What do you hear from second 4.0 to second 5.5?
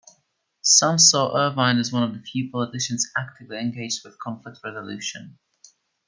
with conflict resolution.